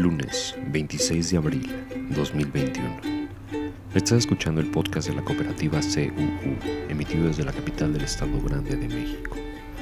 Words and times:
Lunes 0.00 0.56
26 0.68 1.30
de 1.30 1.36
abril 1.36 1.70
2021. 2.16 3.00
Estás 3.94 4.20
escuchando 4.20 4.62
el 4.62 4.70
podcast 4.70 5.08
de 5.08 5.14
la 5.14 5.22
cooperativa 5.22 5.78
CUU, 5.80 6.56
emitido 6.88 7.26
desde 7.26 7.44
la 7.44 7.52
capital 7.52 7.92
del 7.92 8.04
Estado 8.04 8.40
Grande 8.40 8.76
de 8.76 8.88
México. 8.88 9.36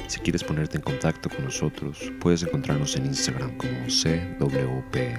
Si 0.08 0.18
quieres 0.18 0.42
ponerte 0.42 0.76
en 0.76 0.82
contacto 0.82 1.30
con 1.30 1.44
nosotros, 1.44 2.10
puedes 2.18 2.42
encontrarnos 2.42 2.96
en 2.96 3.06
Instagram 3.06 3.56
como 3.56 3.70
CWPCUU. 3.86 5.14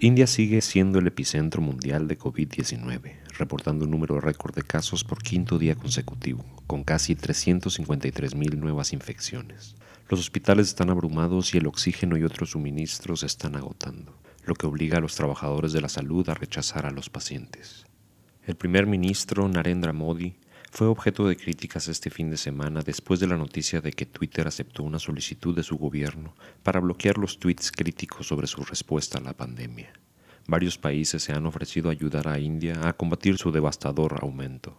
India 0.00 0.26
sigue 0.26 0.60
siendo 0.62 0.98
el 0.98 1.06
epicentro 1.06 1.62
mundial 1.62 2.08
de 2.08 2.18
COVID-19, 2.18 3.20
reportando 3.40 3.84
un 3.84 3.90
número 3.90 4.20
récord 4.20 4.54
de 4.54 4.62
casos 4.62 5.02
por 5.02 5.22
quinto 5.22 5.58
día 5.58 5.74
consecutivo, 5.74 6.44
con 6.66 6.84
casi 6.84 7.16
353.000 7.16 8.56
nuevas 8.56 8.92
infecciones. 8.92 9.74
Los 10.08 10.20
hospitales 10.20 10.68
están 10.68 10.90
abrumados 10.90 11.54
y 11.54 11.58
el 11.58 11.66
oxígeno 11.66 12.16
y 12.16 12.22
otros 12.24 12.50
suministros 12.50 13.22
están 13.22 13.56
agotando, 13.56 14.16
lo 14.44 14.54
que 14.54 14.66
obliga 14.66 14.98
a 14.98 15.00
los 15.00 15.16
trabajadores 15.16 15.72
de 15.72 15.80
la 15.80 15.88
salud 15.88 16.28
a 16.28 16.34
rechazar 16.34 16.86
a 16.86 16.90
los 16.90 17.10
pacientes. 17.10 17.86
El 18.46 18.56
primer 18.56 18.86
ministro 18.86 19.48
Narendra 19.48 19.92
Modi 19.92 20.36
fue 20.70 20.86
objeto 20.86 21.26
de 21.26 21.36
críticas 21.36 21.88
este 21.88 22.10
fin 22.10 22.30
de 22.30 22.36
semana 22.36 22.82
después 22.82 23.20
de 23.20 23.26
la 23.26 23.36
noticia 23.36 23.80
de 23.80 23.92
que 23.92 24.06
Twitter 24.06 24.46
aceptó 24.46 24.82
una 24.82 24.98
solicitud 24.98 25.54
de 25.54 25.62
su 25.62 25.76
gobierno 25.76 26.34
para 26.62 26.80
bloquear 26.80 27.18
los 27.18 27.38
tweets 27.38 27.72
críticos 27.72 28.28
sobre 28.28 28.46
su 28.46 28.62
respuesta 28.64 29.18
a 29.18 29.22
la 29.22 29.32
pandemia. 29.32 29.92
Varios 30.46 30.78
países 30.78 31.22
se 31.22 31.32
han 31.32 31.46
ofrecido 31.46 31.90
ayudar 31.90 32.28
a 32.28 32.38
India 32.38 32.88
a 32.88 32.92
combatir 32.92 33.38
su 33.38 33.52
devastador 33.52 34.18
aumento. 34.20 34.76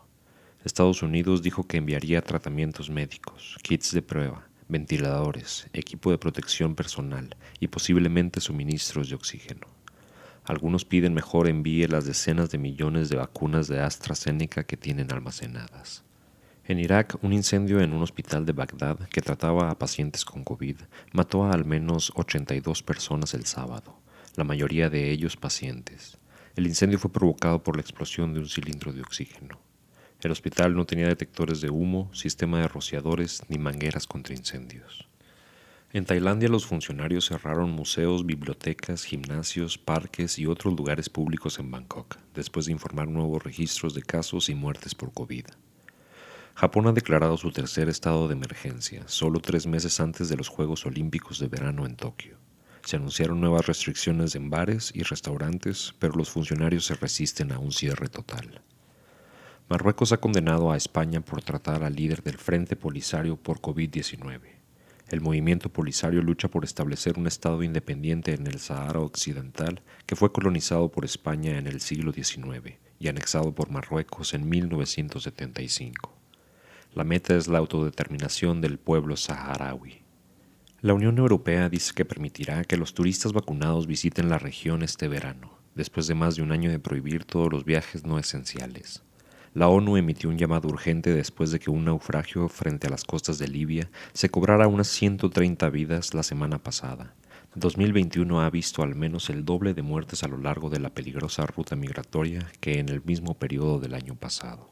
Estados 0.64 1.02
Unidos 1.02 1.42
dijo 1.42 1.66
que 1.66 1.78
enviaría 1.78 2.22
tratamientos 2.22 2.90
médicos, 2.90 3.58
kits 3.64 3.94
de 3.94 4.02
prueba, 4.02 4.48
ventiladores, 4.68 5.68
equipo 5.74 6.12
de 6.12 6.18
protección 6.18 6.76
personal 6.76 7.36
y 7.60 7.68
posiblemente 7.68 8.40
suministros 8.40 9.10
de 9.10 9.16
oxígeno. 9.16 9.68
Algunos 10.44 10.86
piden 10.86 11.14
mejor 11.14 11.48
envíe 11.48 11.88
las 11.88 12.06
decenas 12.06 12.50
de 12.50 12.58
millones 12.58 13.10
de 13.10 13.18
vacunas 13.18 13.68
de 13.68 13.80
AstraZeneca 13.80 14.64
que 14.64 14.78
tienen 14.78 15.12
almacenadas. 15.12 16.04
En 16.66 16.80
Irak, 16.80 17.18
un 17.22 17.34
incendio 17.34 17.82
en 17.82 17.94
un 17.94 18.02
hospital 18.02 18.46
de 18.46 18.54
Bagdad 18.54 19.00
que 19.10 19.22
trataba 19.22 19.70
a 19.70 19.78
pacientes 19.78 20.26
con 20.26 20.44
COVID 20.44 20.78
mató 21.12 21.44
a 21.44 21.52
al 21.52 21.66
menos 21.66 22.12
82 22.16 22.84
personas 22.84 23.34
el 23.34 23.46
sábado, 23.46 24.00
la 24.36 24.44
mayoría 24.44 24.90
de 24.90 25.12
ellos 25.12 25.38
pacientes. 25.38 26.18
El 26.56 26.68
incendio 26.68 27.00
fue 27.00 27.12
provocado 27.12 27.64
por 27.64 27.76
la 27.76 27.82
explosión 27.82 28.34
de 28.34 28.40
un 28.40 28.48
cilindro 28.48 28.94
de 28.94 29.02
oxígeno. 29.02 29.60
El 30.22 30.32
hospital 30.32 30.76
no 30.76 30.86
tenía 30.86 31.08
detectores 31.08 31.62
de 31.62 31.70
humo, 31.70 32.14
sistema 32.14 32.60
de 32.60 32.68
rociadores 32.68 33.44
ni 33.50 33.58
mangueras 33.58 34.06
contra 34.06 34.36
incendios. 34.36 35.08
En 35.94 36.06
Tailandia 36.06 36.48
los 36.48 36.66
funcionarios 36.66 37.26
cerraron 37.26 37.72
museos, 37.72 38.26
bibliotecas, 38.26 39.04
gimnasios, 39.04 39.78
parques 39.78 40.40
y 40.40 40.46
otros 40.46 40.74
lugares 40.74 41.10
públicos 41.10 41.60
en 41.60 41.70
Bangkok, 41.70 42.18
después 42.34 42.68
de 42.68 42.72
informar 42.72 43.10
nuevos 43.10 43.44
registros 43.44 43.94
de 43.94 44.02
casos 44.02 44.48
y 44.48 44.56
muertes 44.56 44.96
por 44.96 45.12
COVID. 45.12 45.46
Japón 46.56 46.88
ha 46.88 46.94
declarado 46.94 47.38
su 47.38 47.52
tercer 47.52 47.90
estado 47.90 48.28
de 48.28 48.36
emergencia, 48.36 49.04
solo 49.08 49.40
tres 49.40 49.68
meses 49.68 50.00
antes 50.00 50.30
de 50.30 50.38
los 50.38 50.48
Juegos 50.48 50.86
Olímpicos 50.86 51.40
de 51.40 51.48
verano 51.48 51.86
en 51.86 51.96
Tokio. 51.96 52.38
Se 52.84 52.98
anunciaron 52.98 53.40
nuevas 53.40 53.68
restricciones 53.68 54.36
en 54.36 54.50
bares 54.50 54.92
y 54.94 55.04
restaurantes, 55.04 55.94
pero 56.00 56.14
los 56.14 56.30
funcionarios 56.30 56.86
se 56.86 56.96
resisten 56.96 57.52
a 57.52 57.60
un 57.60 57.72
cierre 57.72 58.10
total. 58.10 58.62
Marruecos 59.70 60.12
ha 60.12 60.18
condenado 60.18 60.72
a 60.72 60.78
España 60.78 61.22
por 61.22 61.42
tratar 61.42 61.84
al 61.84 61.96
líder 61.96 62.24
del 62.24 62.38
Frente 62.38 62.76
Polisario 62.76 63.38
por 63.38 63.62
COVID-19. 63.62 64.42
El 65.10 65.22
movimiento 65.22 65.70
polisario 65.70 66.22
lucha 66.22 66.48
por 66.48 66.64
establecer 66.64 67.18
un 67.18 67.28
Estado 67.28 67.64
independiente 67.64 68.34
en 68.34 68.48
el 68.48 68.60
Sahara 68.60 69.00
Occidental 69.00 69.82
que 70.06 70.16
fue 70.16 70.32
colonizado 70.32 70.90
por 70.90 71.06
España 71.06 71.58
en 71.58 71.68
el 71.68 71.82
siglo 71.82 72.12
XIX 72.12 72.78
y 73.00 73.08
anexado 73.08 73.54
por 73.54 73.70
Marruecos 73.70 74.34
en 74.34 74.48
1975. 74.48 76.18
La 76.94 77.04
meta 77.04 77.36
es 77.36 77.48
la 77.48 77.60
autodeterminación 77.60 78.62
del 78.62 78.78
pueblo 78.78 79.16
saharaui. 79.16 80.02
La 80.84 80.96
Unión 80.96 81.20
Europea 81.20 81.70
dice 81.70 81.94
que 81.94 82.06
permitirá 82.06 82.64
que 82.64 82.76
los 82.76 82.96
turistas 82.96 83.34
vacunados 83.34 83.86
visiten 83.86 84.30
la 84.30 84.40
región 84.40 84.82
este 84.82 85.08
verano, 85.08 85.60
después 85.76 86.08
de 86.08 86.16
más 86.16 86.36
de 86.36 86.42
un 86.42 86.52
año 86.52 86.72
de 86.72 86.80
prohibir 86.80 87.24
todos 87.24 87.52
los 87.52 87.66
viajes 87.66 88.04
no 88.04 88.18
esenciales. 88.18 89.04
La 89.54 89.68
ONU 89.68 89.98
emitió 89.98 90.28
un 90.32 90.40
llamado 90.40 90.70
urgente 90.70 91.14
después 91.14 91.52
de 91.52 91.60
que 91.60 91.70
un 91.70 91.86
naufragio 91.86 92.50
frente 92.50 92.88
a 92.88 92.90
las 92.90 93.04
costas 93.04 93.38
de 93.38 93.48
Libia 93.48 93.92
se 94.14 94.30
cobrara 94.30 94.68
unas 94.68 94.88
130 94.88 95.70
vidas 95.70 96.16
la 96.16 96.24
semana 96.24 96.64
pasada. 96.64 97.14
2021 97.54 98.42
ha 98.42 98.50
visto 98.50 98.82
al 98.82 98.96
menos 98.96 99.30
el 99.30 99.46
doble 99.46 99.76
de 99.76 99.84
muertes 99.84 100.24
a 100.24 100.30
lo 100.30 100.38
largo 100.38 100.72
de 100.72 100.80
la 100.80 100.90
peligrosa 100.90 101.46
ruta 101.46 101.76
migratoria 101.76 102.52
que 102.60 102.80
en 102.80 102.90
el 102.90 103.04
mismo 103.04 103.38
periodo 103.38 103.80
del 103.80 103.94
año 103.94 104.16
pasado. 104.16 104.72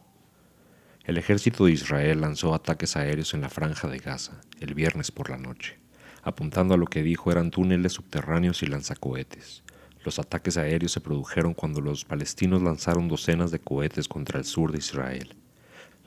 El 1.04 1.20
ejército 1.20 1.66
de 1.66 1.74
Israel 1.74 2.22
lanzó 2.22 2.56
ataques 2.56 2.98
aéreos 2.98 3.36
en 3.36 3.42
la 3.42 3.50
franja 3.50 3.88
de 3.88 4.00
Gaza 4.00 4.42
el 4.60 4.74
viernes 4.74 5.12
por 5.12 5.30
la 5.30 5.38
noche, 5.38 5.78
apuntando 6.24 6.74
a 6.74 6.78
lo 6.78 6.86
que 6.86 7.04
dijo 7.04 7.32
eran 7.32 7.52
túneles 7.52 7.94
subterráneos 7.94 8.64
y 8.64 8.68
lanzacohetes. 8.68 9.64
Los 10.04 10.20
ataques 10.20 10.58
aéreos 10.58 10.94
se 10.94 11.02
produjeron 11.02 11.54
cuando 11.54 11.82
los 11.82 12.06
palestinos 12.06 12.62
lanzaron 12.62 13.08
docenas 13.08 13.52
de 13.52 13.60
cohetes 13.60 14.08
contra 14.08 14.40
el 14.40 14.46
sur 14.46 14.72
de 14.72 14.78
Israel. 14.78 15.36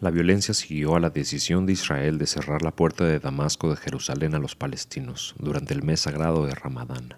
La 0.00 0.10
violencia 0.10 0.54
siguió 0.54 0.96
a 0.96 1.00
la 1.00 1.10
decisión 1.10 1.66
de 1.66 1.74
Israel 1.74 2.18
de 2.18 2.26
cerrar 2.26 2.62
la 2.62 2.74
puerta 2.74 3.04
de 3.04 3.20
Damasco 3.20 3.70
de 3.70 3.76
Jerusalén 3.76 4.34
a 4.34 4.38
los 4.38 4.56
palestinos 4.56 5.34
durante 5.38 5.74
el 5.74 5.82
mes 5.82 6.00
sagrado 6.00 6.46
de 6.46 6.54
Ramadán. 6.54 7.14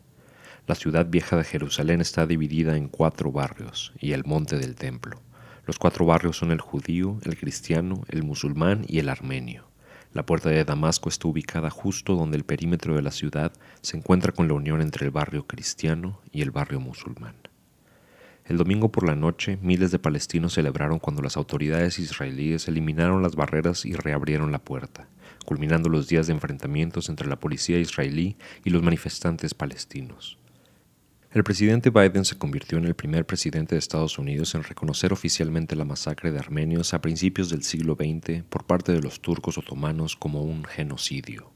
La 0.66 0.75
ciudad 0.75 1.06
vieja 1.06 1.37
de 1.37 1.44
Jerusalén 1.44 2.00
está 2.00 2.26
dividida 2.26 2.76
en 2.76 2.88
cuatro 2.88 3.31
barrios 3.31 3.93
y 4.00 4.12
el 4.12 4.25
monte 4.25 4.59
del 4.59 4.75
templo. 4.75 5.21
Los 5.66 5.78
cuatro 5.78 6.05
barrios 6.05 6.37
son 6.37 6.53
el 6.53 6.61
judío, 6.61 7.19
el 7.22 7.38
cristiano, 7.38 8.03
el 8.09 8.22
musulmán 8.22 8.84
y 8.87 8.99
el 8.99 9.09
armenio. 9.09 9.66
La 10.14 10.25
puerta 10.25 10.48
de 10.48 10.64
Damasco 10.64 11.08
está 11.08 11.26
ubicada 11.26 11.70
justo 11.70 12.14
donde 12.14 12.36
el 12.36 12.44
perímetro 12.44 12.94
de 12.94 13.02
la 13.02 13.10
ciudad 13.10 13.52
se 13.80 13.97
encuentra 13.97 14.30
con 14.30 14.47
la 14.47 14.54
unión 14.54 14.80
entre 14.80 15.06
el 15.06 15.10
barrio 15.10 15.48
cristiano 15.48 16.20
y 16.30 16.42
el 16.42 16.52
barrio 16.52 16.78
musulmán. 16.78 17.34
El 18.44 18.56
domingo 18.56 18.92
por 18.92 19.04
la 19.04 19.16
noche, 19.16 19.58
miles 19.60 19.91
de 19.91 19.98
palestinos 19.98 20.54
celebraron 20.54 21.00
cuando 21.00 21.20
las 21.20 21.36
autoridades 21.36 21.98
israelíes 21.98 22.69
eliminaron 22.69 23.25
las 23.25 23.34
barreras 23.34 23.84
y 23.84 23.94
reabrieron 23.94 24.52
la 24.52 24.60
puerta, 24.60 25.08
culminando 25.47 25.88
los 25.88 26.06
días 26.06 26.28
de 26.28 26.34
enfrentamientos 26.34 27.08
entre 27.08 27.26
la 27.26 27.41
policía 27.41 27.81
israelí 27.81 28.36
y 28.62 28.70
los 28.70 28.84
manifestantes 28.84 29.52
palestinos. 29.52 30.38
El 31.34 31.43
presidente 31.43 31.91
Biden 31.91 32.25
se 32.25 32.39
convirtió 32.39 32.78
en 32.78 32.84
el 32.84 32.95
primer 32.95 33.27
presidente 33.27 33.75
de 33.75 33.81
Estados 33.81 34.21
Unidos 34.21 34.55
en 34.55 34.62
reconocer 34.62 35.12
oficialmente 35.12 35.75
la 35.75 35.84
masacre 35.84 36.31
de 36.31 36.39
armenios 36.39 36.95
a 36.95 37.00
principios 37.00 37.50
del 37.50 37.65
siglo 37.65 37.97
XX 37.97 38.45
por 38.45 38.62
parte 38.62 38.93
de 38.93 39.00
los 39.00 39.21
turcos 39.21 39.59
otomanos 39.59 40.15
como 40.15 40.43
un 40.43 40.62
genocidio. 40.62 41.50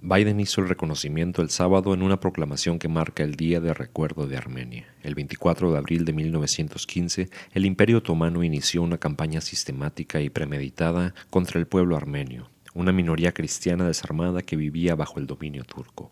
Biden 0.00 0.40
hizo 0.40 0.62
el 0.62 0.70
reconocimiento 0.70 1.42
el 1.42 1.50
sábado 1.50 1.92
en 1.92 2.00
una 2.00 2.18
proclamación 2.18 2.78
que 2.78 2.88
marca 2.88 3.22
el 3.22 3.34
Día 3.34 3.60
de 3.60 3.74
Recuerdo 3.74 4.26
de 4.26 4.38
Armenia. 4.38 4.86
El 5.02 5.14
24 5.14 5.70
de 5.70 5.76
abril 5.76 6.06
de 6.06 6.14
1915, 6.14 7.28
el 7.52 7.66
Imperio 7.66 7.98
Otomano 7.98 8.42
inició 8.42 8.80
una 8.80 8.96
campaña 8.96 9.42
sistemática 9.42 10.22
y 10.22 10.30
premeditada 10.30 11.14
contra 11.28 11.60
el 11.60 11.66
pueblo 11.66 11.98
armenio, 11.98 12.48
una 12.72 12.90
minoría 12.90 13.32
cristiana 13.32 13.86
desarmada 13.86 14.40
que 14.40 14.56
vivía 14.56 14.94
bajo 14.94 15.20
el 15.20 15.26
dominio 15.26 15.64
turco. 15.64 16.10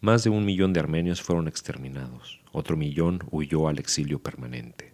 Más 0.00 0.22
de 0.22 0.30
un 0.30 0.44
millón 0.44 0.72
de 0.72 0.78
armenios 0.78 1.20
fueron 1.22 1.48
exterminados, 1.48 2.40
otro 2.52 2.76
millón 2.76 3.18
huyó 3.32 3.66
al 3.66 3.80
exilio 3.80 4.20
permanente. 4.22 4.92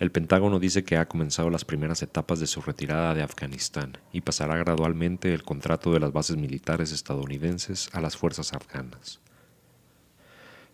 El 0.00 0.10
Pentágono 0.10 0.58
dice 0.58 0.82
que 0.82 0.96
ha 0.96 1.06
comenzado 1.06 1.50
las 1.50 1.64
primeras 1.64 2.02
etapas 2.02 2.40
de 2.40 2.48
su 2.48 2.60
retirada 2.60 3.14
de 3.14 3.22
Afganistán 3.22 3.98
y 4.12 4.22
pasará 4.22 4.56
gradualmente 4.56 5.32
el 5.32 5.44
contrato 5.44 5.92
de 5.92 6.00
las 6.00 6.12
bases 6.12 6.36
militares 6.36 6.90
estadounidenses 6.90 7.90
a 7.92 8.00
las 8.00 8.16
fuerzas 8.16 8.52
afganas. 8.54 9.20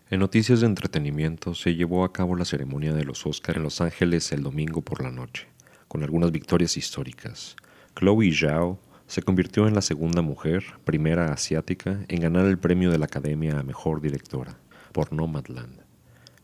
En 0.09 0.21
noticias 0.21 0.61
de 0.61 0.67
entretenimiento 0.67 1.53
se 1.53 1.75
llevó 1.75 2.03
a 2.03 2.13
cabo 2.13 2.35
la 2.35 2.45
ceremonia 2.45 2.93
de 2.93 3.03
los 3.03 3.27
Oscar 3.27 3.57
en 3.57 3.63
Los 3.63 3.79
Ángeles 3.79 4.31
el 4.31 4.41
domingo 4.41 4.81
por 4.81 5.03
la 5.03 5.11
noche, 5.11 5.47
con 5.87 6.01
algunas 6.01 6.31
victorias 6.31 6.77
históricas. 6.77 7.55
Chloe 7.95 8.31
Zhao 8.31 8.79
se 9.07 9.21
convirtió 9.21 9.67
en 9.67 9.75
la 9.75 9.81
segunda 9.81 10.21
mujer, 10.21 10.63
primera 10.83 11.31
asiática, 11.31 12.05
en 12.07 12.21
ganar 12.21 12.45
el 12.45 12.57
premio 12.57 12.91
de 12.91 12.97
la 12.97 13.05
Academia 13.05 13.59
a 13.59 13.63
Mejor 13.63 14.01
Directora, 14.01 14.57
por 14.91 15.13
Nomadland. 15.13 15.81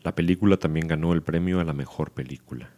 La 0.03 0.15
película 0.15 0.57
también 0.57 0.87
ganó 0.87 1.13
el 1.13 1.23
premio 1.23 1.59
a 1.59 1.63
la 1.63 1.73
Mejor 1.73 2.11
Película. 2.11 2.69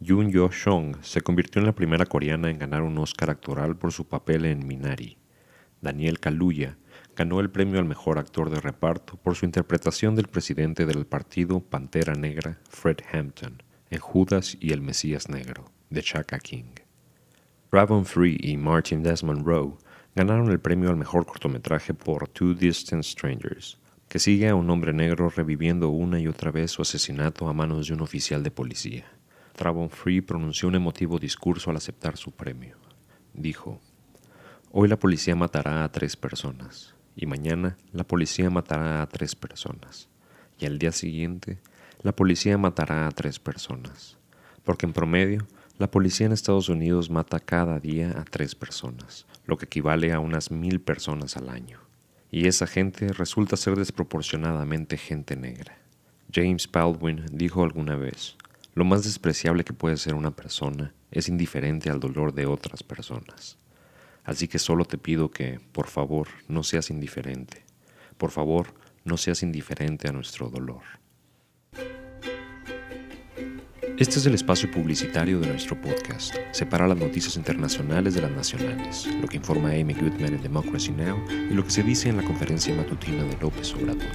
Yoon 0.00 0.30
Yo 0.30 0.48
Shong 0.50 0.96
se 1.02 1.20
convirtió 1.20 1.60
en 1.60 1.66
la 1.66 1.74
primera 1.74 2.06
coreana 2.06 2.50
en 2.50 2.58
ganar 2.58 2.82
un 2.82 2.98
Oscar 2.98 3.30
actoral 3.30 3.76
por 3.76 3.92
su 3.92 4.06
papel 4.06 4.44
en 4.44 4.66
Minari. 4.66 5.18
Daniel 5.80 6.20
Kaluuya 6.20 6.76
ganó 7.16 7.40
el 7.40 7.50
premio 7.50 7.80
al 7.80 7.84
mejor 7.84 8.18
actor 8.18 8.50
de 8.50 8.60
reparto 8.60 9.16
por 9.16 9.34
su 9.34 9.44
interpretación 9.44 10.14
del 10.14 10.28
presidente 10.28 10.86
del 10.86 11.06
partido 11.06 11.60
Pantera 11.60 12.14
Negra, 12.14 12.60
Fred 12.68 12.98
Hampton, 13.12 13.62
en 13.90 13.98
Judas 13.98 14.56
y 14.60 14.72
el 14.72 14.82
Mesías 14.82 15.28
Negro, 15.28 15.64
de 15.90 16.02
Chaka 16.02 16.38
King. 16.38 16.87
Ravon 17.70 18.06
Free 18.06 18.38
y 18.40 18.56
Martin 18.56 19.02
Desmond 19.02 19.44
Rowe 19.46 19.76
ganaron 20.14 20.50
el 20.50 20.58
premio 20.58 20.88
al 20.88 20.96
mejor 20.96 21.26
cortometraje 21.26 21.92
por 21.92 22.26
Two 22.26 22.54
Distant 22.54 23.04
Strangers, 23.04 23.78
que 24.08 24.18
sigue 24.18 24.48
a 24.48 24.54
un 24.54 24.70
hombre 24.70 24.94
negro 24.94 25.28
reviviendo 25.28 25.90
una 25.90 26.18
y 26.18 26.28
otra 26.28 26.50
vez 26.50 26.70
su 26.70 26.80
asesinato 26.80 27.46
a 27.46 27.52
manos 27.52 27.86
de 27.86 27.92
un 27.92 28.00
oficial 28.00 28.42
de 28.42 28.50
policía. 28.50 29.04
Travon 29.54 29.90
Free 29.90 30.22
pronunció 30.22 30.66
un 30.66 30.76
emotivo 30.76 31.18
discurso 31.18 31.68
al 31.68 31.76
aceptar 31.76 32.16
su 32.16 32.30
premio. 32.30 32.78
Dijo, 33.34 33.82
Hoy 34.72 34.88
la 34.88 34.98
policía 34.98 35.36
matará 35.36 35.84
a 35.84 35.92
tres 35.92 36.16
personas, 36.16 36.94
y 37.16 37.26
mañana 37.26 37.76
la 37.92 38.04
policía 38.04 38.48
matará 38.48 39.02
a 39.02 39.08
tres 39.08 39.36
personas, 39.36 40.08
y 40.58 40.64
al 40.64 40.78
día 40.78 40.92
siguiente 40.92 41.58
la 42.00 42.12
policía 42.12 42.56
matará 42.56 43.06
a 43.06 43.10
tres 43.10 43.38
personas, 43.38 44.16
porque 44.64 44.86
en 44.86 44.94
promedio 44.94 45.46
la 45.78 45.88
policía 45.88 46.26
en 46.26 46.32
Estados 46.32 46.68
Unidos 46.68 47.08
mata 47.08 47.38
cada 47.38 47.78
día 47.78 48.10
a 48.18 48.24
tres 48.24 48.56
personas, 48.56 49.26
lo 49.46 49.56
que 49.56 49.66
equivale 49.66 50.12
a 50.12 50.18
unas 50.18 50.50
mil 50.50 50.80
personas 50.80 51.36
al 51.36 51.48
año. 51.48 51.78
Y 52.32 52.48
esa 52.48 52.66
gente 52.66 53.12
resulta 53.12 53.56
ser 53.56 53.76
desproporcionadamente 53.76 54.96
gente 54.98 55.36
negra. 55.36 55.78
James 56.32 56.68
Baldwin 56.70 57.24
dijo 57.32 57.62
alguna 57.62 57.94
vez, 57.94 58.36
lo 58.74 58.84
más 58.84 59.04
despreciable 59.04 59.64
que 59.64 59.72
puede 59.72 59.96
ser 59.96 60.14
una 60.14 60.32
persona 60.32 60.92
es 61.12 61.28
indiferente 61.28 61.90
al 61.90 62.00
dolor 62.00 62.34
de 62.34 62.46
otras 62.46 62.82
personas. 62.82 63.56
Así 64.24 64.48
que 64.48 64.58
solo 64.58 64.84
te 64.84 64.98
pido 64.98 65.30
que, 65.30 65.60
por 65.72 65.86
favor, 65.86 66.28
no 66.48 66.64
seas 66.64 66.90
indiferente. 66.90 67.64
Por 68.18 68.32
favor, 68.32 68.74
no 69.04 69.16
seas 69.16 69.44
indiferente 69.44 70.08
a 70.08 70.12
nuestro 70.12 70.50
dolor. 70.50 70.82
Este 73.98 74.20
es 74.20 74.26
el 74.26 74.34
espacio 74.34 74.70
publicitario 74.70 75.40
de 75.40 75.48
nuestro 75.48 75.74
podcast. 75.80 76.36
Separa 76.52 76.86
las 76.86 76.98
noticias 76.98 77.34
internacionales 77.34 78.14
de 78.14 78.22
las 78.22 78.30
nacionales, 78.30 79.08
lo 79.20 79.26
que 79.26 79.38
informa 79.38 79.70
Amy 79.70 79.92
Goodman 79.92 80.34
en 80.34 80.40
Democracy 80.42 80.92
Now! 80.92 81.18
y 81.50 81.52
lo 81.52 81.64
que 81.64 81.72
se 81.72 81.82
dice 81.82 82.08
en 82.08 82.18
la 82.18 82.22
conferencia 82.22 82.72
matutina 82.76 83.24
de 83.24 83.36
López 83.40 83.74
Obrador. 83.74 84.06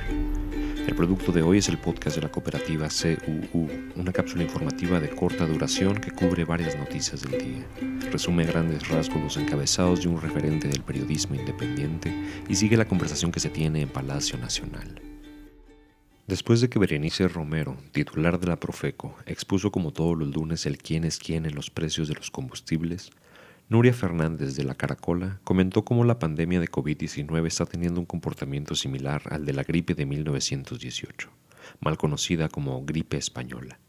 El 0.87 0.95
producto 0.95 1.33
de 1.33 1.41
hoy 1.41 1.57
es 1.57 1.67
el 1.67 1.77
podcast 1.79 2.15
de 2.15 2.21
la 2.21 2.31
cooperativa 2.31 2.87
CUU, 2.87 3.67
una 3.97 4.13
cápsula 4.13 4.43
informativa 4.43 5.01
de 5.01 5.09
corta 5.09 5.45
duración 5.45 5.95
que 5.95 6.11
cubre 6.11 6.45
varias 6.45 6.77
noticias 6.77 7.21
del 7.21 7.43
día. 7.43 7.67
Resume 8.09 8.45
grandes 8.45 8.87
rasgos 8.87 9.21
los 9.21 9.35
encabezados 9.35 10.01
de 10.01 10.07
un 10.07 10.21
referente 10.21 10.69
del 10.69 10.83
periodismo 10.83 11.35
independiente 11.35 12.13
y 12.47 12.55
sigue 12.55 12.77
la 12.77 12.87
conversación 12.87 13.33
que 13.33 13.41
se 13.41 13.49
tiene 13.49 13.81
en 13.81 13.89
Palacio 13.89 14.37
Nacional. 14.37 15.12
Después 16.25 16.61
de 16.61 16.69
que 16.69 16.79
Berenice 16.79 17.27
Romero, 17.27 17.75
titular 17.91 18.39
de 18.39 18.47
la 18.47 18.57
Profeco, 18.57 19.13
expuso 19.25 19.73
como 19.73 19.91
todos 19.91 20.17
los 20.17 20.33
lunes 20.33 20.65
el 20.65 20.77
quién 20.77 21.03
es 21.03 21.19
quién 21.19 21.45
en 21.45 21.53
los 21.53 21.69
precios 21.69 22.07
de 22.07 22.13
los 22.13 22.31
combustibles, 22.31 23.11
Nuria 23.67 23.93
Fernández 23.93 24.55
de 24.55 24.63
la 24.63 24.73
Caracola 24.73 25.41
comentó 25.43 25.83
cómo 25.83 26.05
la 26.05 26.19
pandemia 26.19 26.61
de 26.61 26.69
COVID-19 26.69 27.45
está 27.45 27.65
teniendo 27.65 27.99
un 27.99 28.05
comportamiento 28.05 28.73
similar 28.73 29.23
al 29.31 29.45
de 29.45 29.51
la 29.51 29.63
gripe 29.63 29.95
de 29.95 30.05
1918, 30.05 31.29
mal 31.81 31.97
conocida 31.97 32.47
como 32.47 32.85
gripe 32.85 33.17
española. 33.17 33.79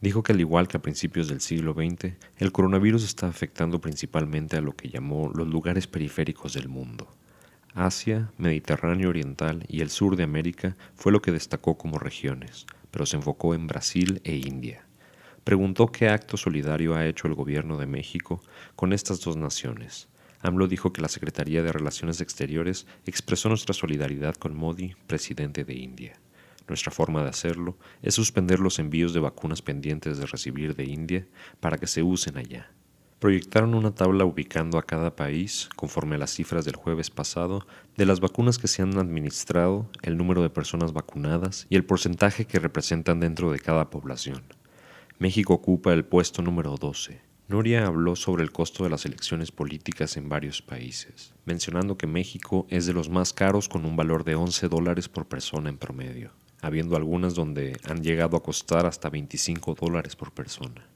Dijo 0.00 0.22
que 0.22 0.32
al 0.32 0.40
igual 0.40 0.68
que 0.68 0.76
a 0.76 0.82
principios 0.82 1.26
del 1.26 1.40
siglo 1.40 1.74
XX, 1.74 2.12
el 2.38 2.52
coronavirus 2.52 3.02
está 3.02 3.26
afectando 3.26 3.80
principalmente 3.80 4.56
a 4.56 4.60
lo 4.60 4.76
que 4.76 4.90
llamó 4.90 5.32
los 5.34 5.48
lugares 5.48 5.88
periféricos 5.88 6.52
del 6.54 6.68
mundo, 6.68 7.08
Asia, 7.74 8.32
Mediterráneo 8.36 9.10
Oriental 9.10 9.64
y 9.68 9.80
el 9.80 9.90
sur 9.90 10.16
de 10.16 10.24
América 10.24 10.76
fue 10.94 11.12
lo 11.12 11.22
que 11.22 11.30
destacó 11.30 11.78
como 11.78 11.98
regiones, 11.98 12.66
pero 12.90 13.06
se 13.06 13.16
enfocó 13.16 13.54
en 13.54 13.68
Brasil 13.68 14.20
e 14.24 14.34
India. 14.36 14.86
Preguntó 15.44 15.86
qué 15.86 16.08
acto 16.08 16.36
solidario 16.36 16.94
ha 16.94 17.06
hecho 17.06 17.28
el 17.28 17.34
gobierno 17.34 17.78
de 17.78 17.86
México 17.86 18.42
con 18.74 18.92
estas 18.92 19.20
dos 19.20 19.36
naciones. 19.36 20.08
AMLO 20.42 20.66
dijo 20.66 20.92
que 20.92 21.02
la 21.02 21.08
Secretaría 21.08 21.62
de 21.62 21.72
Relaciones 21.72 22.20
Exteriores 22.20 22.86
expresó 23.06 23.48
nuestra 23.48 23.74
solidaridad 23.74 24.34
con 24.34 24.56
Modi, 24.56 24.94
presidente 25.06 25.64
de 25.64 25.74
India. 25.74 26.20
Nuestra 26.66 26.92
forma 26.92 27.22
de 27.22 27.30
hacerlo 27.30 27.78
es 28.02 28.14
suspender 28.14 28.58
los 28.58 28.78
envíos 28.78 29.12
de 29.12 29.20
vacunas 29.20 29.62
pendientes 29.62 30.18
de 30.18 30.26
recibir 30.26 30.74
de 30.74 30.84
India 30.84 31.26
para 31.60 31.78
que 31.78 31.86
se 31.86 32.02
usen 32.02 32.36
allá. 32.36 32.70
Proyectaron 33.20 33.74
una 33.74 33.94
tabla 33.94 34.24
ubicando 34.24 34.78
a 34.78 34.82
cada 34.82 35.14
país, 35.14 35.68
conforme 35.76 36.14
a 36.16 36.18
las 36.18 36.30
cifras 36.30 36.64
del 36.64 36.76
jueves 36.76 37.10
pasado, 37.10 37.66
de 37.94 38.06
las 38.06 38.20
vacunas 38.20 38.56
que 38.56 38.66
se 38.66 38.80
han 38.80 38.96
administrado, 38.96 39.90
el 40.00 40.16
número 40.16 40.40
de 40.40 40.48
personas 40.48 40.94
vacunadas 40.94 41.66
y 41.68 41.76
el 41.76 41.84
porcentaje 41.84 42.46
que 42.46 42.58
representan 42.58 43.20
dentro 43.20 43.52
de 43.52 43.58
cada 43.58 43.90
población. 43.90 44.42
México 45.18 45.52
ocupa 45.52 45.92
el 45.92 46.06
puesto 46.06 46.40
número 46.40 46.74
12. 46.78 47.20
Nuria 47.46 47.86
habló 47.86 48.16
sobre 48.16 48.42
el 48.42 48.52
costo 48.52 48.84
de 48.84 48.90
las 48.90 49.04
elecciones 49.04 49.52
políticas 49.52 50.16
en 50.16 50.30
varios 50.30 50.62
países, 50.62 51.34
mencionando 51.44 51.98
que 51.98 52.06
México 52.06 52.66
es 52.70 52.86
de 52.86 52.94
los 52.94 53.10
más 53.10 53.34
caros 53.34 53.68
con 53.68 53.84
un 53.84 53.96
valor 53.96 54.24
de 54.24 54.34
11 54.34 54.68
dólares 54.68 55.10
por 55.10 55.26
persona 55.26 55.68
en 55.68 55.76
promedio, 55.76 56.32
habiendo 56.62 56.96
algunas 56.96 57.34
donde 57.34 57.78
han 57.84 58.02
llegado 58.02 58.38
a 58.38 58.42
costar 58.42 58.86
hasta 58.86 59.10
25 59.10 59.74
dólares 59.74 60.16
por 60.16 60.32
persona. 60.32 60.86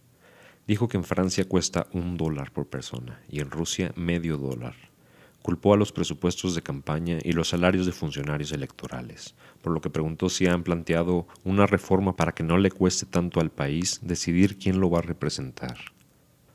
Dijo 0.66 0.88
que 0.88 0.96
en 0.96 1.04
Francia 1.04 1.44
cuesta 1.46 1.86
un 1.92 2.16
dólar 2.16 2.50
por 2.50 2.66
persona 2.66 3.20
y 3.28 3.40
en 3.40 3.50
Rusia 3.50 3.92
medio 3.96 4.38
dólar. 4.38 4.74
Culpó 5.42 5.74
a 5.74 5.76
los 5.76 5.92
presupuestos 5.92 6.54
de 6.54 6.62
campaña 6.62 7.18
y 7.22 7.32
los 7.32 7.48
salarios 7.48 7.84
de 7.84 7.92
funcionarios 7.92 8.50
electorales, 8.50 9.34
por 9.60 9.74
lo 9.74 9.82
que 9.82 9.90
preguntó 9.90 10.30
si 10.30 10.46
han 10.46 10.62
planteado 10.62 11.26
una 11.44 11.66
reforma 11.66 12.16
para 12.16 12.32
que 12.32 12.42
no 12.42 12.56
le 12.56 12.70
cueste 12.70 13.04
tanto 13.04 13.40
al 13.40 13.50
país 13.50 14.00
decidir 14.02 14.56
quién 14.56 14.80
lo 14.80 14.88
va 14.88 15.00
a 15.00 15.02
representar. 15.02 15.76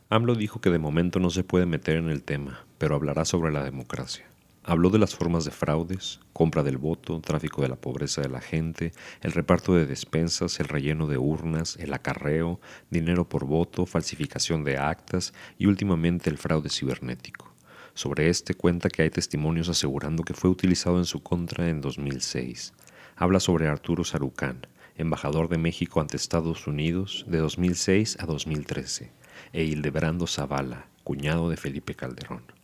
AMLO 0.09 0.33
dijo 0.33 0.59
que 0.59 0.71
de 0.71 0.79
momento 0.79 1.19
no 1.19 1.29
se 1.29 1.43
puede 1.43 1.67
meter 1.67 1.97
en 1.97 2.09
el 2.09 2.23
tema, 2.23 2.65
pero 2.79 2.95
hablará 2.95 3.25
sobre 3.25 3.51
la 3.51 3.63
democracia. 3.63 4.25
Habló 4.63 4.89
de 4.89 4.99
las 4.99 5.15
formas 5.15 5.45
de 5.45 5.51
fraudes, 5.51 6.19
compra 6.33 6.63
del 6.63 6.77
voto, 6.77 7.21
tráfico 7.21 7.61
de 7.61 7.69
la 7.69 7.77
pobreza 7.77 8.21
de 8.21 8.27
la 8.27 8.41
gente, 8.41 8.91
el 9.21 9.31
reparto 9.31 9.73
de 9.73 9.87
despensas, 9.87 10.59
el 10.59 10.67
relleno 10.67 11.07
de 11.07 11.17
urnas, 11.17 11.77
el 11.77 11.93
acarreo, 11.93 12.59
dinero 12.89 13.27
por 13.27 13.45
voto, 13.45 13.85
falsificación 13.85 14.65
de 14.65 14.77
actas 14.77 15.33
y 15.57 15.67
últimamente 15.67 16.29
el 16.29 16.37
fraude 16.37 16.69
cibernético. 16.69 17.53
Sobre 17.93 18.29
este 18.29 18.53
cuenta 18.53 18.89
que 18.89 19.01
hay 19.01 19.09
testimonios 19.09 19.69
asegurando 19.69 20.23
que 20.23 20.33
fue 20.33 20.49
utilizado 20.49 20.97
en 20.97 21.05
su 21.05 21.23
contra 21.23 21.69
en 21.69 21.79
2006. 21.79 22.73
Habla 23.15 23.39
sobre 23.39 23.69
Arturo 23.69 24.03
Sarucán, 24.03 24.67
embajador 24.97 25.47
de 25.47 25.57
México 25.57 26.01
ante 26.01 26.17
Estados 26.17 26.67
Unidos 26.67 27.25
de 27.27 27.37
2006 27.37 28.17
a 28.19 28.25
2013, 28.25 29.11
e 29.53 29.63
Hildebrando 29.63 30.27
Zavala, 30.27 30.87
cuñado 31.05 31.49
de 31.49 31.55
Felipe 31.55 31.95
Calderón. 31.95 32.58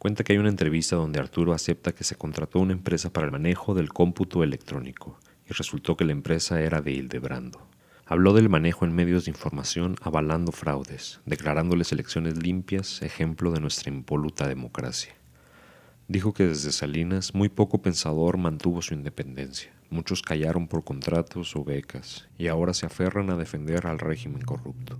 Cuenta 0.00 0.24
que 0.24 0.32
hay 0.32 0.38
una 0.38 0.48
entrevista 0.48 0.96
donde 0.96 1.20
Arturo 1.20 1.52
acepta 1.52 1.92
que 1.92 2.04
se 2.04 2.16
contrató 2.16 2.58
una 2.58 2.72
empresa 2.72 3.12
para 3.12 3.26
el 3.26 3.32
manejo 3.32 3.74
del 3.74 3.92
cómputo 3.92 4.42
electrónico 4.42 5.20
y 5.46 5.52
resultó 5.52 5.94
que 5.94 6.06
la 6.06 6.12
empresa 6.12 6.62
era 6.62 6.80
de 6.80 6.92
Hildebrando. 6.92 7.68
Habló 8.06 8.32
del 8.32 8.48
manejo 8.48 8.86
en 8.86 8.94
medios 8.94 9.26
de 9.26 9.32
información 9.32 9.96
avalando 10.00 10.52
fraudes, 10.52 11.20
declarándoles 11.26 11.92
elecciones 11.92 12.42
limpias, 12.42 13.02
ejemplo 13.02 13.52
de 13.52 13.60
nuestra 13.60 13.92
impoluta 13.92 14.48
democracia. 14.48 15.12
Dijo 16.08 16.32
que 16.32 16.48
desde 16.48 16.72
Salinas 16.72 17.34
muy 17.34 17.50
poco 17.50 17.82
pensador 17.82 18.38
mantuvo 18.38 18.80
su 18.80 18.94
independencia. 18.94 19.70
Muchos 19.90 20.22
callaron 20.22 20.66
por 20.66 20.82
contratos 20.82 21.54
o 21.56 21.62
becas 21.62 22.26
y 22.38 22.46
ahora 22.46 22.72
se 22.72 22.86
aferran 22.86 23.28
a 23.28 23.36
defender 23.36 23.86
al 23.86 23.98
régimen 23.98 24.40
corrupto. 24.40 24.98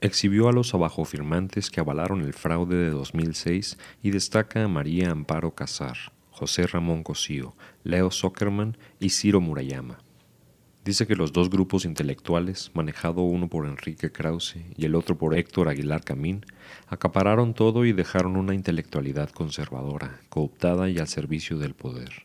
Exhibió 0.00 0.48
a 0.48 0.52
los 0.52 0.74
abajofirmantes 0.74 1.70
que 1.70 1.80
avalaron 1.80 2.20
el 2.20 2.32
fraude 2.32 2.76
de 2.76 2.90
2006 2.90 3.78
y 4.00 4.12
destaca 4.12 4.62
a 4.62 4.68
María 4.68 5.10
Amparo 5.10 5.56
Casar, 5.56 5.96
José 6.30 6.68
Ramón 6.68 7.02
Cosío, 7.02 7.56
Leo 7.82 8.12
Zuckerman 8.12 8.76
y 9.00 9.10
Ciro 9.10 9.40
Murayama. 9.40 9.98
Dice 10.84 11.08
que 11.08 11.16
los 11.16 11.32
dos 11.32 11.50
grupos 11.50 11.84
intelectuales, 11.84 12.70
manejado 12.74 13.22
uno 13.22 13.48
por 13.48 13.66
Enrique 13.66 14.12
Krause 14.12 14.58
y 14.76 14.84
el 14.84 14.94
otro 14.94 15.18
por 15.18 15.36
Héctor 15.36 15.68
Aguilar 15.68 16.04
Camín, 16.04 16.46
acapararon 16.86 17.52
todo 17.52 17.84
y 17.84 17.92
dejaron 17.92 18.36
una 18.36 18.54
intelectualidad 18.54 19.30
conservadora, 19.30 20.20
cooptada 20.28 20.88
y 20.88 20.98
al 20.98 21.08
servicio 21.08 21.58
del 21.58 21.74
poder. 21.74 22.24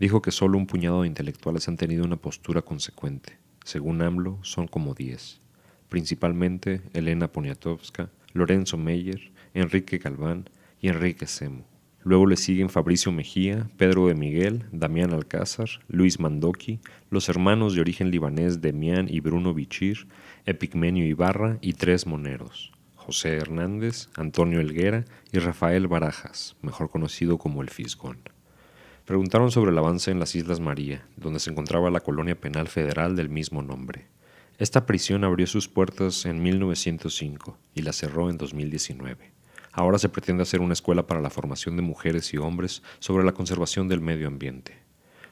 Dijo 0.00 0.22
que 0.22 0.30
solo 0.30 0.56
un 0.56 0.66
puñado 0.66 1.02
de 1.02 1.08
intelectuales 1.08 1.68
han 1.68 1.76
tenido 1.76 2.06
una 2.06 2.16
postura 2.16 2.62
consecuente. 2.62 3.38
Según 3.64 4.00
AMLO, 4.00 4.38
son 4.42 4.66
como 4.66 4.94
diez 4.94 5.42
principalmente 5.92 6.80
Elena 6.94 7.28
Poniatowska, 7.28 8.08
Lorenzo 8.32 8.78
Meyer, 8.78 9.30
Enrique 9.52 9.98
Galván 9.98 10.48
y 10.80 10.88
Enrique 10.88 11.26
Semo. 11.26 11.66
Luego 12.02 12.24
le 12.24 12.38
siguen 12.38 12.70
Fabricio 12.70 13.12
Mejía, 13.12 13.68
Pedro 13.76 14.06
de 14.06 14.14
Miguel, 14.14 14.64
Damián 14.72 15.12
Alcázar, 15.12 15.68
Luis 15.88 16.18
Mandoki, 16.18 16.80
los 17.10 17.28
hermanos 17.28 17.74
de 17.74 17.82
origen 17.82 18.10
libanés 18.10 18.62
Demián 18.62 19.06
y 19.06 19.20
Bruno 19.20 19.52
Bichir, 19.52 20.08
Epigmenio 20.46 21.04
Ibarra 21.04 21.58
y 21.60 21.74
tres 21.74 22.06
moneros, 22.06 22.72
José 22.94 23.36
Hernández, 23.36 24.08
Antonio 24.16 24.60
Elguera 24.60 25.04
y 25.30 25.40
Rafael 25.40 25.88
Barajas, 25.88 26.56
mejor 26.62 26.88
conocido 26.88 27.36
como 27.36 27.60
el 27.60 27.68
Fisgón. 27.68 28.16
Preguntaron 29.04 29.50
sobre 29.50 29.72
el 29.72 29.78
avance 29.78 30.10
en 30.10 30.20
las 30.20 30.34
Islas 30.36 30.58
María, 30.58 31.04
donde 31.18 31.38
se 31.38 31.50
encontraba 31.50 31.90
la 31.90 32.00
colonia 32.00 32.40
penal 32.40 32.68
federal 32.68 33.14
del 33.14 33.28
mismo 33.28 33.60
nombre. 33.60 34.06
Esta 34.62 34.86
prisión 34.86 35.24
abrió 35.24 35.48
sus 35.48 35.66
puertas 35.66 36.24
en 36.24 36.40
1905 36.40 37.58
y 37.74 37.82
la 37.82 37.92
cerró 37.92 38.30
en 38.30 38.38
2019. 38.38 39.32
Ahora 39.72 39.98
se 39.98 40.08
pretende 40.08 40.44
hacer 40.44 40.60
una 40.60 40.74
escuela 40.74 41.04
para 41.04 41.20
la 41.20 41.30
formación 41.30 41.74
de 41.74 41.82
mujeres 41.82 42.32
y 42.32 42.36
hombres 42.36 42.84
sobre 43.00 43.24
la 43.24 43.32
conservación 43.32 43.88
del 43.88 44.00
medio 44.00 44.28
ambiente. 44.28 44.78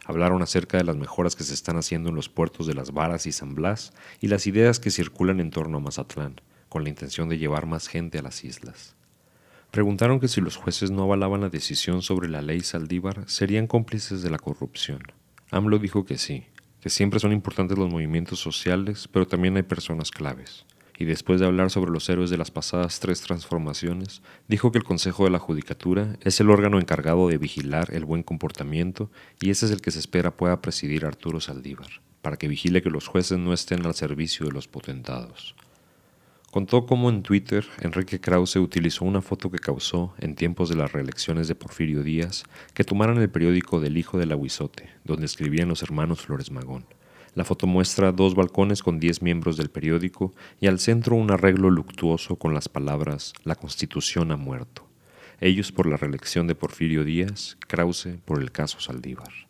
Hablaron 0.04 0.42
acerca 0.42 0.78
de 0.78 0.82
las 0.82 0.96
mejoras 0.96 1.36
que 1.36 1.44
se 1.44 1.54
están 1.54 1.76
haciendo 1.76 2.08
en 2.08 2.16
los 2.16 2.28
puertos 2.28 2.66
de 2.66 2.74
Las 2.74 2.92
Varas 2.92 3.24
y 3.26 3.30
San 3.30 3.54
Blas 3.54 3.92
y 4.20 4.26
las 4.26 4.48
ideas 4.48 4.80
que 4.80 4.90
circulan 4.90 5.38
en 5.38 5.52
torno 5.52 5.78
a 5.78 5.80
Mazatlán, 5.80 6.40
con 6.68 6.82
la 6.82 6.88
intención 6.88 7.28
de 7.28 7.38
llevar 7.38 7.66
más 7.66 7.86
gente 7.86 8.18
a 8.18 8.22
las 8.22 8.42
islas. 8.42 8.96
Preguntaron 9.70 10.18
que 10.18 10.26
si 10.26 10.40
los 10.40 10.56
jueces 10.56 10.90
no 10.90 11.04
avalaban 11.04 11.42
la 11.42 11.50
decisión 11.50 12.02
sobre 12.02 12.28
la 12.28 12.42
ley 12.42 12.62
Saldívar, 12.62 13.22
serían 13.28 13.68
cómplices 13.68 14.22
de 14.22 14.30
la 14.30 14.40
corrupción. 14.40 15.02
AMLO 15.52 15.78
dijo 15.78 16.04
que 16.04 16.18
sí, 16.18 16.46
que 16.80 16.90
siempre 16.90 17.20
son 17.20 17.32
importantes 17.32 17.78
los 17.78 17.90
movimientos 17.90 18.40
sociales, 18.40 19.08
pero 19.08 19.26
también 19.26 19.56
hay 19.56 19.62
personas 19.62 20.10
claves. 20.10 20.64
Y 20.98 21.06
después 21.06 21.40
de 21.40 21.46
hablar 21.46 21.70
sobre 21.70 21.90
los 21.90 22.08
héroes 22.10 22.28
de 22.28 22.36
las 22.36 22.50
pasadas 22.50 23.00
tres 23.00 23.22
transformaciones, 23.22 24.20
dijo 24.48 24.70
que 24.70 24.76
el 24.76 24.84
Consejo 24.84 25.24
de 25.24 25.30
la 25.30 25.38
Judicatura 25.38 26.18
es 26.20 26.40
el 26.40 26.50
órgano 26.50 26.78
encargado 26.78 27.28
de 27.28 27.38
vigilar 27.38 27.88
el 27.94 28.04
buen 28.04 28.22
comportamiento 28.22 29.10
y 29.40 29.48
ese 29.48 29.64
es 29.64 29.72
el 29.72 29.80
que 29.80 29.92
se 29.92 29.98
espera 29.98 30.36
pueda 30.36 30.60
presidir 30.60 31.06
Arturo 31.06 31.40
Saldívar, 31.40 32.02
para 32.20 32.36
que 32.36 32.48
vigile 32.48 32.82
que 32.82 32.90
los 32.90 33.06
jueces 33.08 33.38
no 33.38 33.54
estén 33.54 33.86
al 33.86 33.94
servicio 33.94 34.44
de 34.44 34.52
los 34.52 34.68
potentados. 34.68 35.54
Contó 36.50 36.84
cómo 36.84 37.10
en 37.10 37.22
Twitter 37.22 37.64
Enrique 37.80 38.20
Krause 38.20 38.56
utilizó 38.56 39.04
una 39.04 39.22
foto 39.22 39.52
que 39.52 39.60
causó, 39.60 40.14
en 40.18 40.34
tiempos 40.34 40.68
de 40.68 40.74
las 40.74 40.90
reelecciones 40.90 41.46
de 41.46 41.54
Porfirio 41.54 42.02
Díaz, 42.02 42.42
que 42.74 42.82
tomaran 42.82 43.18
el 43.18 43.30
periódico 43.30 43.78
del 43.78 43.96
hijo 43.96 44.18
del 44.18 44.32
aguizote, 44.32 44.90
donde 45.04 45.26
escribían 45.26 45.68
los 45.68 45.84
hermanos 45.84 46.22
Flores 46.22 46.50
Magón. 46.50 46.86
La 47.36 47.44
foto 47.44 47.68
muestra 47.68 48.10
dos 48.10 48.34
balcones 48.34 48.82
con 48.82 48.98
diez 48.98 49.22
miembros 49.22 49.56
del 49.56 49.70
periódico 49.70 50.34
y 50.60 50.66
al 50.66 50.80
centro 50.80 51.14
un 51.14 51.30
arreglo 51.30 51.70
luctuoso 51.70 52.34
con 52.34 52.52
las 52.52 52.68
palabras 52.68 53.32
La 53.44 53.54
Constitución 53.54 54.32
ha 54.32 54.36
muerto. 54.36 54.88
Ellos 55.40 55.70
por 55.70 55.86
la 55.86 55.98
reelección 55.98 56.48
de 56.48 56.56
Porfirio 56.56 57.04
Díaz, 57.04 57.58
Krause 57.68 58.18
por 58.24 58.42
el 58.42 58.50
caso 58.50 58.80
Saldívar. 58.80 59.49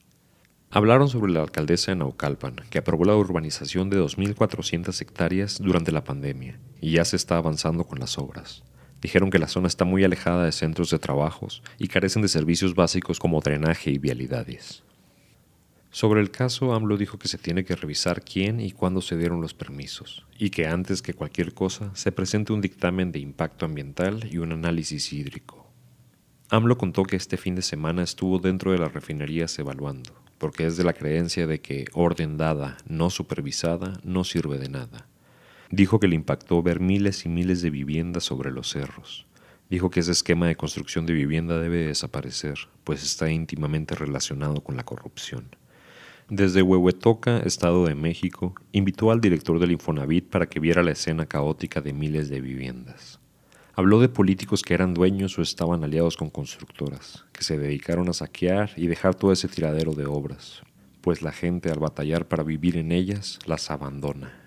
Hablaron 0.72 1.08
sobre 1.08 1.32
la 1.32 1.40
alcaldesa 1.40 1.90
de 1.90 1.96
Naucalpan, 1.96 2.54
que 2.70 2.78
aprobó 2.78 3.04
la 3.04 3.16
urbanización 3.16 3.90
de 3.90 4.00
2.400 4.00 5.00
hectáreas 5.02 5.58
durante 5.60 5.90
la 5.90 6.04
pandemia 6.04 6.60
y 6.80 6.92
ya 6.92 7.04
se 7.04 7.16
está 7.16 7.36
avanzando 7.36 7.82
con 7.82 7.98
las 7.98 8.18
obras. 8.18 8.62
Dijeron 9.02 9.30
que 9.30 9.40
la 9.40 9.48
zona 9.48 9.66
está 9.66 9.84
muy 9.84 10.04
alejada 10.04 10.44
de 10.44 10.52
centros 10.52 10.90
de 10.90 11.00
trabajos 11.00 11.64
y 11.76 11.88
carecen 11.88 12.22
de 12.22 12.28
servicios 12.28 12.76
básicos 12.76 13.18
como 13.18 13.40
drenaje 13.40 13.90
y 13.90 13.98
vialidades. 13.98 14.84
Sobre 15.90 16.20
el 16.20 16.30
caso, 16.30 16.72
AMLO 16.72 16.96
dijo 16.96 17.18
que 17.18 17.26
se 17.26 17.38
tiene 17.38 17.64
que 17.64 17.74
revisar 17.74 18.22
quién 18.22 18.60
y 18.60 18.70
cuándo 18.70 19.00
se 19.00 19.16
dieron 19.16 19.40
los 19.40 19.54
permisos, 19.54 20.24
y 20.38 20.50
que 20.50 20.68
antes 20.68 21.02
que 21.02 21.14
cualquier 21.14 21.52
cosa 21.52 21.90
se 21.96 22.12
presente 22.12 22.52
un 22.52 22.60
dictamen 22.60 23.10
de 23.10 23.18
impacto 23.18 23.66
ambiental 23.66 24.28
y 24.30 24.38
un 24.38 24.52
análisis 24.52 25.12
hídrico. 25.12 25.68
AMLO 26.48 26.78
contó 26.78 27.02
que 27.02 27.16
este 27.16 27.36
fin 27.36 27.56
de 27.56 27.62
semana 27.62 28.04
estuvo 28.04 28.38
dentro 28.38 28.70
de 28.70 28.78
las 28.78 28.92
refinerías 28.92 29.58
evaluando, 29.58 30.14
porque 30.40 30.66
es 30.66 30.78
de 30.78 30.85
la 30.85 30.94
creencia 30.94 31.47
de 31.47 31.61
que 31.61 31.85
orden 31.92 32.38
dada, 32.38 32.78
no 32.88 33.11
supervisada, 33.11 34.00
no 34.02 34.25
sirve 34.25 34.56
de 34.56 34.70
nada. 34.70 35.06
Dijo 35.70 36.00
que 36.00 36.09
le 36.09 36.14
impactó 36.14 36.62
ver 36.62 36.80
miles 36.80 37.26
y 37.26 37.28
miles 37.28 37.61
de 37.61 37.68
viviendas 37.68 38.25
sobre 38.25 38.50
los 38.50 38.70
cerros. 38.70 39.26
Dijo 39.68 39.90
que 39.90 40.00
ese 40.00 40.12
esquema 40.12 40.49
de 40.49 40.56
construcción 40.56 41.04
de 41.04 41.12
vivienda 41.12 41.61
debe 41.61 41.87
desaparecer, 41.87 42.54
pues 42.85 43.04
está 43.04 43.30
íntimamente 43.30 43.94
relacionado 43.94 44.62
con 44.62 44.78
la 44.78 44.85
corrupción. 44.85 45.44
Desde 46.30 46.62
Huehuetoca, 46.62 47.40
Estado 47.40 47.85
de 47.85 47.94
México, 47.94 48.54
invitó 48.73 49.11
al 49.11 49.20
director 49.20 49.59
del 49.59 49.73
Infonavit 49.73 50.26
para 50.30 50.47
que 50.47 50.59
viera 50.59 50.82
la 50.82 50.92
escena 50.92 51.26
caótica 51.26 51.82
de 51.82 51.92
miles 51.92 52.30
de 52.30 52.40
viviendas. 52.40 53.19
Habló 53.80 53.99
de 53.99 54.10
políticos 54.10 54.62
que 54.62 54.75
eran 54.75 54.92
dueños 54.92 55.38
o 55.38 55.40
estaban 55.40 55.82
aliados 55.82 56.18
con 56.18 56.28
constructoras, 56.28 57.25
que 57.32 57.42
se 57.42 57.56
dedicaron 57.56 58.10
a 58.10 58.12
saquear 58.12 58.72
y 58.76 58.88
dejar 58.88 59.14
todo 59.14 59.32
ese 59.32 59.49
tiradero 59.49 59.94
de 59.94 60.04
obras, 60.04 60.60
pues 61.00 61.22
la 61.22 61.32
gente 61.32 61.70
al 61.70 61.78
batallar 61.78 62.28
para 62.28 62.42
vivir 62.42 62.76
en 62.76 62.92
ellas 62.92 63.38
las 63.46 63.70
abandona. 63.70 64.38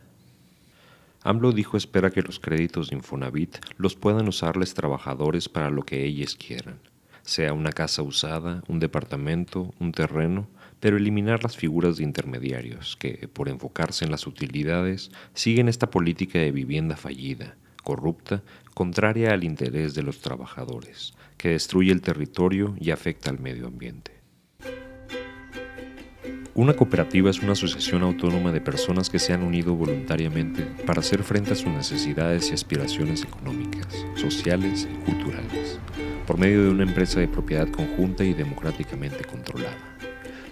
AMLO 1.23 1.51
dijo 1.51 1.77
espera 1.77 2.11
que 2.11 2.21
los 2.21 2.39
créditos 2.39 2.91
de 2.91 2.97
Infonavit 2.97 3.57
los 3.77 3.95
puedan 3.95 4.27
usarles 4.27 4.75
trabajadores 4.75 5.49
para 5.49 5.71
lo 5.71 5.81
que 5.81 6.05
ellos 6.05 6.35
quieran, 6.35 6.77
sea 7.23 7.53
una 7.53 7.71
casa 7.71 8.03
usada, 8.03 8.63
un 8.67 8.79
departamento, 8.79 9.73
un 9.79 9.93
terreno, 9.93 10.47
pero 10.79 10.97
eliminar 10.97 11.41
las 11.41 11.57
figuras 11.57 11.97
de 11.97 12.03
intermediarios 12.03 12.95
que, 12.97 13.27
por 13.33 13.49
enfocarse 13.49 14.05
en 14.05 14.11
las 14.11 14.27
utilidades, 14.27 15.09
siguen 15.33 15.69
esta 15.69 15.89
política 15.89 16.37
de 16.37 16.51
vivienda 16.51 16.95
fallida, 16.95 17.55
corrupta 17.83 18.41
contraria 18.73 19.31
al 19.31 19.43
interés 19.43 19.93
de 19.93 20.03
los 20.03 20.19
trabajadores, 20.19 21.13
que 21.37 21.49
destruye 21.49 21.91
el 21.91 22.01
territorio 22.01 22.75
y 22.79 22.91
afecta 22.91 23.29
al 23.29 23.39
medio 23.39 23.67
ambiente. 23.67 24.11
Una 26.55 26.75
cooperativa 26.75 27.31
es 27.31 27.41
una 27.41 27.53
asociación 27.53 28.03
autónoma 28.03 28.51
de 28.51 28.61
personas 28.61 29.09
que 29.09 29.17
se 29.17 29.33
han 29.33 29.41
unido 29.41 29.73
voluntariamente 29.73 30.63
para 30.85 30.99
hacer 30.99 31.23
frente 31.23 31.53
a 31.53 31.55
sus 31.55 31.71
necesidades 31.71 32.51
y 32.51 32.53
aspiraciones 32.53 33.23
económicas, 33.23 33.87
sociales 34.15 34.87
y 34.91 34.95
culturales, 35.03 35.79
por 36.27 36.37
medio 36.37 36.63
de 36.63 36.69
una 36.69 36.83
empresa 36.83 37.19
de 37.19 37.27
propiedad 37.27 37.67
conjunta 37.69 38.23
y 38.23 38.33
democráticamente 38.33 39.23
controlada. 39.23 39.97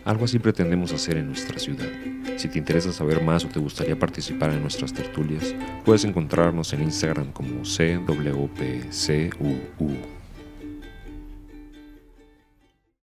Algo 0.03 0.25
así 0.25 0.39
pretendemos 0.39 0.91
hacer 0.91 1.17
en 1.17 1.27
nuestra 1.27 1.59
ciudad. 1.59 1.89
Si 2.41 2.47
te 2.47 2.57
interesa 2.57 2.91
saber 2.91 3.21
más 3.21 3.45
o 3.45 3.49
te 3.49 3.59
gustaría 3.59 3.99
participar 3.99 4.49
en 4.49 4.63
nuestras 4.63 4.91
tertulias, 4.91 5.53
puedes 5.85 6.05
encontrarnos 6.05 6.73
en 6.73 6.81
Instagram 6.81 7.31
como 7.33 7.61
CWPCUU. 7.61 8.51